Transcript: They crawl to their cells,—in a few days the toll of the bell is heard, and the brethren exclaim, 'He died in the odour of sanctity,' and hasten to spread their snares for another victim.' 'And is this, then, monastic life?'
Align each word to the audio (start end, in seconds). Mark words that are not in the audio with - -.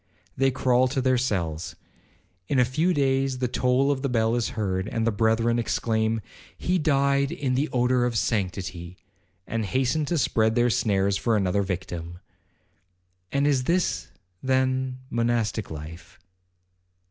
They 0.35 0.49
crawl 0.49 0.87
to 0.87 0.99
their 0.99 1.19
cells,—in 1.19 2.57
a 2.57 2.65
few 2.65 2.91
days 2.91 3.37
the 3.37 3.47
toll 3.47 3.91
of 3.91 4.01
the 4.01 4.09
bell 4.09 4.33
is 4.33 4.49
heard, 4.57 4.87
and 4.87 5.05
the 5.05 5.11
brethren 5.11 5.59
exclaim, 5.59 6.21
'He 6.57 6.79
died 6.79 7.31
in 7.31 7.53
the 7.53 7.69
odour 7.71 8.05
of 8.05 8.17
sanctity,' 8.17 8.97
and 9.45 9.63
hasten 9.63 10.05
to 10.05 10.17
spread 10.17 10.55
their 10.55 10.71
snares 10.71 11.17
for 11.17 11.37
another 11.37 11.61
victim.' 11.61 12.17
'And 13.31 13.45
is 13.45 13.65
this, 13.65 14.07
then, 14.41 14.97
monastic 15.11 15.69
life?' 15.69 16.17